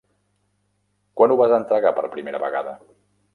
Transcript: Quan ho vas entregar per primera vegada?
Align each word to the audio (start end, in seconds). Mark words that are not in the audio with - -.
Quan 1.19 1.33
ho 1.33 1.37
vas 1.41 1.53
entregar 1.59 1.93
per 1.99 2.09
primera 2.17 2.41
vegada? 2.47 2.75